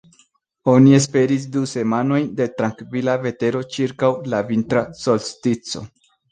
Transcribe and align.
Oni 0.71 0.95
esperis 0.99 1.45
du 1.57 1.63
semajnojn 1.73 2.25
de 2.41 2.49
trankvila 2.63 3.17
vetero 3.27 3.63
ĉirkaŭ 3.77 4.13
la 4.35 4.43
vintra 4.51 4.85
solstico. 5.07 5.89